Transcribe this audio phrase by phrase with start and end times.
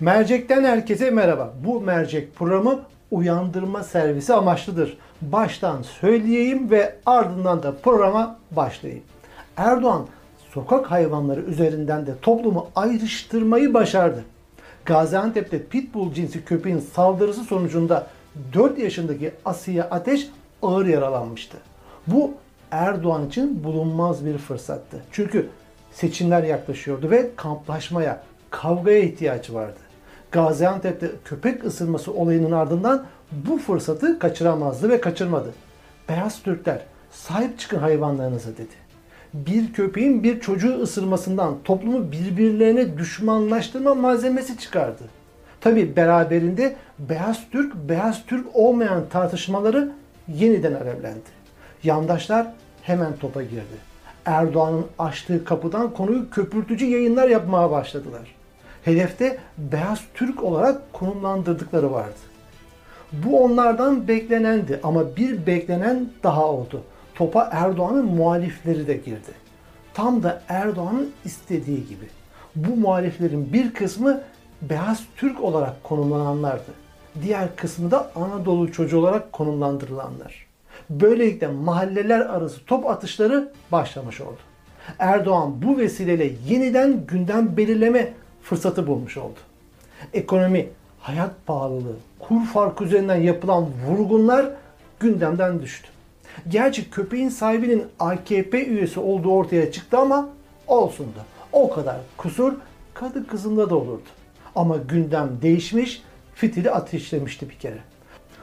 [0.00, 1.52] Mercek'ten herkese merhaba.
[1.64, 4.96] Bu Mercek programı uyandırma servisi amaçlıdır.
[5.22, 9.04] Baştan söyleyeyim ve ardından da programa başlayayım.
[9.56, 10.06] Erdoğan
[10.50, 14.24] sokak hayvanları üzerinden de toplumu ayrıştırmayı başardı.
[14.84, 18.06] Gaziantep'te pitbull cinsi köpeğin saldırısı sonucunda
[18.52, 20.28] 4 yaşındaki Asiye Ateş
[20.62, 21.56] ağır yaralanmıştı.
[22.06, 22.34] Bu
[22.70, 25.02] Erdoğan için bulunmaz bir fırsattı.
[25.12, 25.48] Çünkü
[25.92, 29.83] seçimler yaklaşıyordu ve kamplaşmaya, kavgaya ihtiyaç vardı.
[30.34, 35.52] Gaziantep'te köpek ısırması olayının ardından bu fırsatı kaçıramazdı ve kaçırmadı.
[36.08, 36.80] Beyaz Türkler
[37.10, 38.74] sahip çıkın hayvanlarınıza dedi.
[39.34, 45.02] Bir köpeğin bir çocuğu ısırmasından toplumu birbirlerine düşmanlaştırma malzemesi çıkardı.
[45.60, 49.92] Tabi beraberinde beyaz Türk, beyaz Türk olmayan tartışmaları
[50.28, 51.30] yeniden alevlendi.
[51.84, 52.46] Yandaşlar
[52.82, 53.76] hemen topa girdi.
[54.24, 58.43] Erdoğan'ın açtığı kapıdan konuyu köpürtücü yayınlar yapmaya başladılar.
[58.84, 62.18] Hedefte beyaz Türk olarak konumlandırdıkları vardı.
[63.12, 66.82] Bu onlardan beklenendi ama bir beklenen daha oldu.
[67.14, 69.32] Topa Erdoğan'ın muhalifleri de girdi.
[69.94, 72.04] Tam da Erdoğan'ın istediği gibi.
[72.56, 74.20] Bu muhaliflerin bir kısmı
[74.62, 76.70] beyaz Türk olarak konumlananlardı.
[77.22, 80.46] Diğer kısmı da Anadolu çocuğu olarak konumlandırılanlar.
[80.90, 84.38] Böylelikle mahalleler arası top atışları başlamış oldu.
[84.98, 88.12] Erdoğan bu vesileyle yeniden gündem belirleme
[88.44, 89.38] fırsatı bulmuş oldu.
[90.12, 90.68] Ekonomi,
[91.00, 94.50] hayat pahalılığı, kur farkı üzerinden yapılan vurgunlar
[95.00, 95.88] gündemden düştü.
[96.48, 100.28] Gerçi köpeğin sahibinin AKP üyesi olduğu ortaya çıktı ama
[100.66, 101.24] olsun da.
[101.52, 102.54] O kadar kusur
[102.94, 104.08] kadı kızında da olurdu.
[104.56, 106.02] Ama gündem değişmiş,
[106.34, 107.78] fitili ateşlemişti bir kere.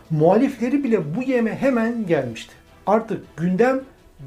[0.09, 2.53] Muhalifleri bile bu yeme hemen gelmişti.
[2.87, 3.81] Artık gündem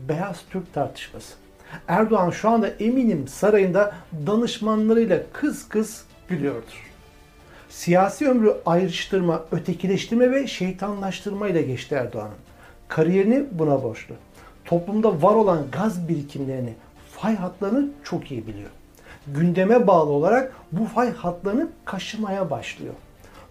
[0.08, 1.44] beyaz Türk tartışması.
[1.89, 3.95] Erdoğan şu anda eminim sarayında
[4.27, 6.91] danışmanlarıyla kız kız gülüyordur.
[7.69, 12.35] Siyasi ömrü ayrıştırma, ötekileştirme ve şeytanlaştırma ile geçti Erdoğan'ın.
[12.89, 14.15] Kariyerini buna borçlu.
[14.65, 16.74] Toplumda var olan gaz birikimlerini,
[17.13, 18.70] fay hatlarını çok iyi biliyor.
[19.27, 22.95] Gündeme bağlı olarak bu fay hatlarını kaşımaya başlıyor.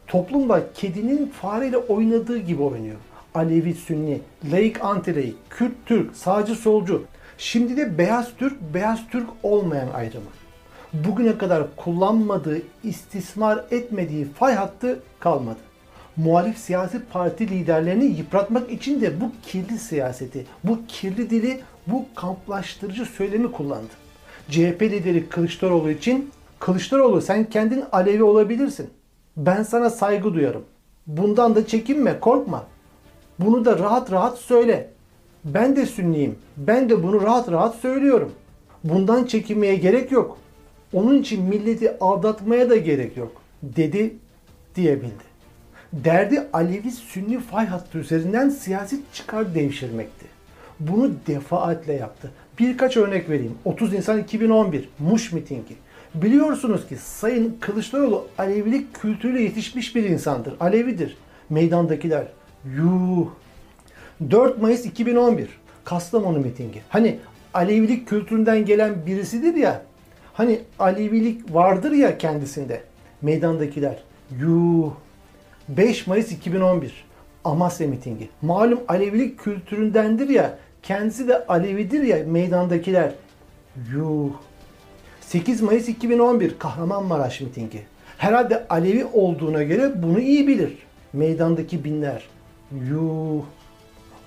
[0.08, 2.98] Toplumda kedinin fareyle oynadığı gibi oynuyor.
[3.36, 4.22] Alevi, Sünni,
[4.52, 7.04] laik, anti Kürt, Türk, sağcı, solcu.
[7.38, 10.26] Şimdi de beyaz Türk, beyaz Türk olmayan ayrımı.
[10.94, 15.60] Bugüne kadar kullanmadığı, istismar etmediği fay hattı kalmadı.
[16.18, 23.06] Muhalif siyasi parti liderlerini yıpratmak için de bu kirli siyaseti, bu kirli dili, bu kamplaştırıcı
[23.06, 23.92] söylemi kullandı.
[24.50, 28.90] CHP lideri Kılıçdaroğlu için Kılıçdaroğlu sen kendin Alevi olabilirsin.
[29.38, 30.64] Ben sana saygı duyarım.
[31.08, 32.66] Bundan da çekinme, korkma.
[33.40, 34.93] Bunu da rahat rahat söyle.
[35.46, 36.36] Ben de sünniyim.
[36.58, 38.32] Ben de bunu rahat rahat söylüyorum.
[38.84, 40.38] Bundan çekinmeye gerek yok.
[40.94, 43.32] Onun için milleti aldatmaya da gerek yok.
[43.64, 44.16] Dedi
[44.76, 45.34] diyebildi.
[45.94, 50.26] Derdi Alevi Sünni fay hattı üzerinden siyasi çıkar devşirmekti.
[50.80, 52.32] Bunu defaatle yaptı.
[52.60, 53.56] Birkaç örnek vereyim.
[53.66, 55.76] 30 Nisan 2011 Muş mitingi.
[56.16, 60.54] Biliyorsunuz ki Sayın Kılıçdaroğlu Alevilik kültürüyle yetişmiş bir insandır.
[60.60, 61.18] Alevidir.
[61.50, 62.28] Meydandakiler.
[62.78, 63.28] Yuh.
[64.32, 65.48] 4 Mayıs 2011
[65.86, 66.82] Kastamonu mitingi.
[66.90, 67.20] Hani
[67.54, 69.82] Alevilik kültüründen gelen birisidir ya.
[70.34, 72.82] Hani Alevilik vardır ya kendisinde.
[73.22, 74.04] Meydandakiler.
[74.40, 74.92] Yuh.
[75.70, 77.06] 5 Mayıs 2011
[77.44, 78.30] Amasya mitingi.
[78.42, 80.58] Malum Alevilik kültüründendir ya.
[80.84, 83.14] Kendisi de Alevidir ya meydandakiler.
[83.94, 84.32] Yuh.
[85.22, 87.82] 8 Mayıs 2011 Kahramanmaraş mitingi.
[88.18, 90.78] Herhalde Alevi olduğuna göre bunu iyi bilir.
[91.14, 92.24] Meydandaki binler.
[92.90, 93.44] Yuh.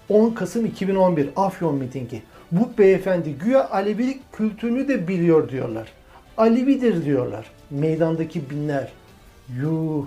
[0.09, 2.23] 10 Kasım 2011 Afyon mitingi.
[2.53, 5.93] Bu beyefendi güya Alevilik kültürünü de biliyor diyorlar.
[6.37, 7.51] Alevidir diyorlar.
[7.71, 8.93] Meydandaki binler.
[9.61, 10.05] Yuh.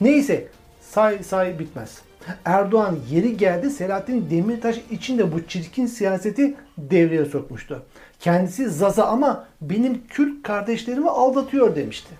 [0.00, 0.48] Neyse
[0.80, 2.02] say say bitmez.
[2.44, 7.82] Erdoğan yeri geldi Selahattin Demirtaş için de bu çirkin siyaseti devreye sokmuştu.
[8.20, 12.10] Kendisi Zaza ama benim Kürt kardeşlerimi aldatıyor demişti.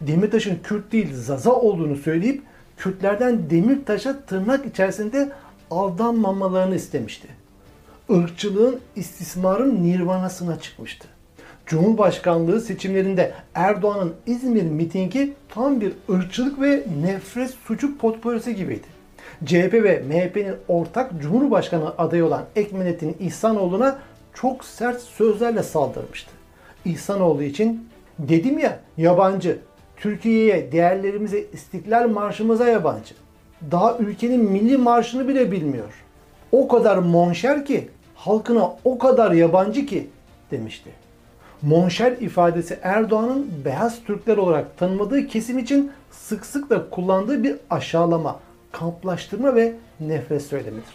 [0.00, 2.42] Demirtaş'ın Kürt değil Zaza olduğunu söyleyip
[2.76, 5.32] Kürtlerden Demirtaş'a tırnak içerisinde
[5.70, 7.28] aldanmamalarını istemişti.
[8.08, 11.08] Irkçılığın, istismarın nirvanasına çıkmıştı.
[11.66, 18.86] Cumhurbaşkanlığı seçimlerinde Erdoğan'ın İzmir mitingi tam bir ırkçılık ve nefret suçu potpourrisi gibiydi.
[19.44, 23.98] CHP ve MHP'nin ortak Cumhurbaşkanı adayı olan Ekmenettin İhsanoğlu'na
[24.34, 26.30] çok sert sözlerle saldırmıştı.
[26.84, 27.88] İhsanoğlu için
[28.18, 29.58] dedim ya yabancı,
[29.96, 33.14] Türkiye'ye, değerlerimize, istiklal marşımıza yabancı.
[33.70, 36.04] Daha ülkenin milli marşını bile bilmiyor.
[36.52, 40.10] O kadar monşer ki, halkına o kadar yabancı ki
[40.50, 40.90] demişti.
[41.62, 48.40] Monşer ifadesi Erdoğan'ın beyaz Türkler olarak tanımadığı kesim için sık sık da kullandığı bir aşağılama,
[48.72, 50.94] kamplaştırma ve nefret söylemidir.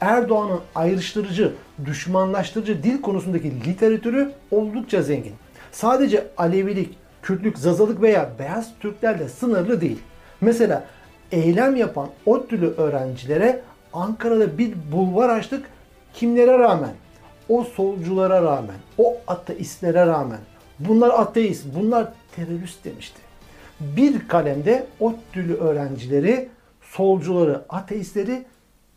[0.00, 1.52] Erdoğan'ın ayrıştırıcı,
[1.84, 5.34] düşmanlaştırıcı dil konusundaki literatürü oldukça zengin.
[5.72, 9.98] Sadece Alevilik, Kürtlük, Zazalık veya beyaz Türklerle sınırlı değil.
[10.40, 10.84] Mesela
[11.32, 13.62] eylem yapan ODTÜ'lü öğrencilere
[13.92, 15.66] Ankara'da bir bulvar açtık
[16.14, 16.92] kimlere rağmen?
[17.48, 20.40] O solculara rağmen, o ateistlere rağmen.
[20.78, 23.20] Bunlar ateist, bunlar terörist demişti.
[23.80, 26.48] Bir kalemde ODTÜ'lü öğrencileri,
[26.82, 28.44] solcuları, ateistleri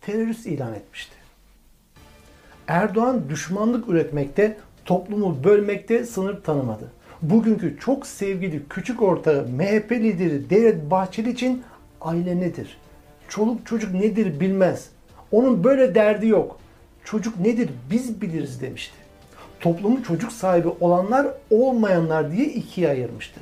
[0.01, 1.15] terörist ilan etmişti.
[2.67, 6.91] Erdoğan düşmanlık üretmekte, toplumu bölmekte sınır tanımadı.
[7.21, 11.63] Bugünkü çok sevgili küçük ortağı MHP lideri Devlet Bahçeli için
[12.01, 12.77] aile nedir?
[13.29, 14.89] Çoluk çocuk nedir bilmez.
[15.31, 16.59] Onun böyle derdi yok.
[17.03, 18.95] Çocuk nedir biz biliriz demişti.
[19.59, 23.39] Toplumu çocuk sahibi olanlar olmayanlar diye ikiye ayırmıştı.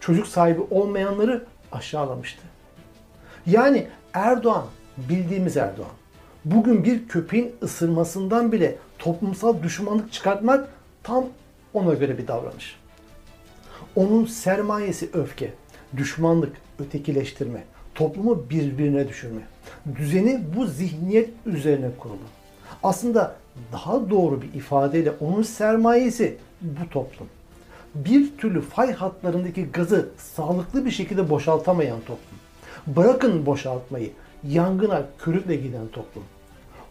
[0.00, 2.42] Çocuk sahibi olmayanları aşağılamıştı.
[3.46, 4.66] Yani Erdoğan,
[4.96, 5.90] bildiğimiz Erdoğan,
[6.44, 10.68] bugün bir köpeğin ısırmasından bile toplumsal düşmanlık çıkartmak
[11.02, 11.24] tam
[11.74, 12.76] ona göre bir davranış.
[13.96, 15.54] Onun sermayesi öfke,
[15.96, 19.40] düşmanlık, ötekileştirme, toplumu birbirine düşürme.
[19.96, 22.16] Düzeni bu zihniyet üzerine kurulu.
[22.82, 23.34] Aslında
[23.72, 27.26] daha doğru bir ifadeyle onun sermayesi bu toplum.
[27.94, 32.38] Bir türlü fay hatlarındaki gazı sağlıklı bir şekilde boşaltamayan toplum.
[32.86, 34.10] Bırakın boşaltmayı,
[34.48, 36.24] yangına körükle giden toplum.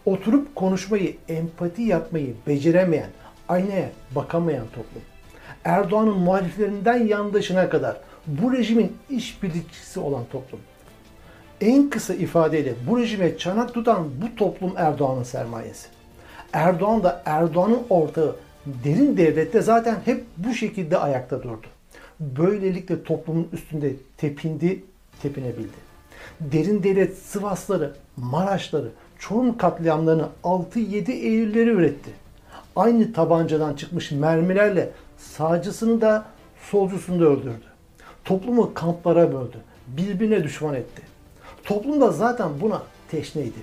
[0.06, 3.10] Oturup konuşmayı, empati yapmayı beceremeyen,
[3.48, 5.02] aynaya bakamayan toplum.
[5.64, 7.96] Erdoğan'ın muhaliflerinden yandaşına kadar
[8.26, 10.60] bu rejimin işbirlikçisi olan toplum.
[11.60, 15.88] En kısa ifadeyle bu rejime çanak tutan bu toplum Erdoğan'ın sermayesi.
[16.52, 18.36] Erdoğan da Erdoğan'ın ortağı
[18.66, 21.66] derin devlette zaten hep bu şekilde ayakta durdu.
[22.20, 24.84] Böylelikle toplumun üstünde tepindi,
[25.22, 25.84] tepinebildi.
[26.40, 32.10] Derin devlet Sivasları, Maraşları, Çorum katliamlarını 6-7 Eylül'leri üretti.
[32.76, 36.24] Aynı tabancadan çıkmış mermilerle sağcısını da
[36.70, 37.64] solcusunu da öldürdü.
[38.24, 39.56] Toplumu kamplara böldü.
[39.88, 41.13] Birbirine düşman etti.
[41.64, 43.58] Toplum da zaten buna teşneydi.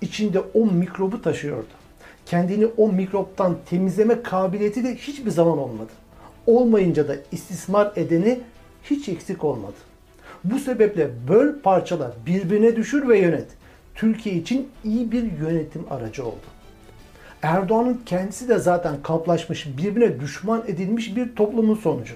[0.00, 1.66] İçinde o mikrobu taşıyordu.
[2.26, 5.90] Kendini o mikroptan temizleme kabiliyeti de hiçbir zaman olmadı.
[6.46, 8.40] Olmayınca da istismar edeni
[8.84, 9.76] hiç eksik olmadı.
[10.44, 13.46] Bu sebeple böl parçala, birbirine düşür ve yönet.
[13.94, 16.46] Türkiye için iyi bir yönetim aracı oldu.
[17.42, 22.14] Erdoğan'ın kendisi de zaten kamplaşmış, birbirine düşman edilmiş bir toplumun sonucu.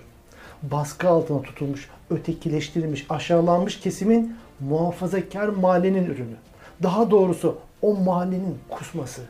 [0.62, 6.36] Baskı altına tutulmuş, ötekileştirilmiş, aşağılanmış kesimin muhafazakar mahallenin ürünü.
[6.82, 9.20] Daha doğrusu o mahallenin kusması.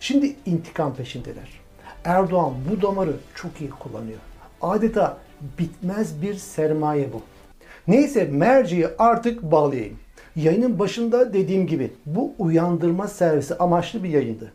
[0.00, 1.48] Şimdi intikam peşindeler.
[2.04, 4.18] Erdoğan bu damarı çok iyi kullanıyor.
[4.62, 5.18] Adeta
[5.58, 7.22] bitmez bir sermaye bu.
[7.88, 9.96] Neyse merciyi artık bağlayayım.
[10.36, 14.52] Yayının başında dediğim gibi bu uyandırma servisi amaçlı bir yayındı.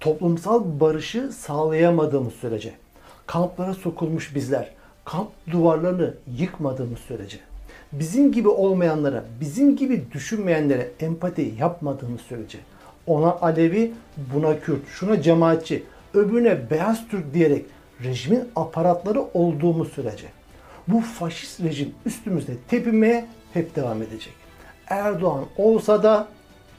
[0.00, 2.72] Toplumsal barışı sağlayamadığımız sürece,
[3.26, 4.70] kamplara sokulmuş bizler,
[5.04, 7.38] kamp duvarlarını yıkmadığımız sürece,
[7.92, 12.58] bizim gibi olmayanlara, bizim gibi düşünmeyenlere empati yapmadığımız sürece,
[13.06, 13.92] ona Alevi,
[14.34, 15.84] buna Kürt, şuna cemaatçi,
[16.14, 17.66] öbürüne beyaz Türk diyerek
[18.04, 20.26] rejimin aparatları olduğumuz sürece
[20.88, 24.32] bu faşist rejim üstümüzde tepinmeye hep devam edecek.
[24.88, 26.28] Erdoğan olsa da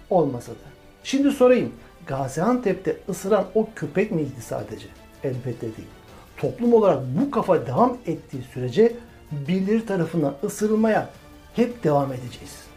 [0.09, 0.67] olmasa da.
[1.03, 1.71] Şimdi sorayım.
[2.07, 4.87] Gaziantep'te ısıran o köpek miydi sadece?
[5.23, 5.87] Elbette değil.
[6.37, 8.93] Toplum olarak bu kafa devam ettiği sürece
[9.31, 11.09] birileri tarafından ısırılmaya
[11.55, 12.72] hep devam edeceğiz.